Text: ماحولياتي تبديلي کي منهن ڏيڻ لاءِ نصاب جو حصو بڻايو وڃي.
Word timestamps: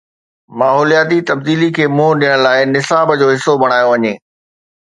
ماحولياتي 0.59 1.19
تبديلي 1.29 1.69
کي 1.77 1.85
منهن 1.97 2.19
ڏيڻ 2.21 2.35
لاءِ 2.45 2.57
نصاب 2.75 3.07
جو 3.19 3.27
حصو 3.33 3.53
بڻايو 3.61 3.87
وڃي. 3.93 4.13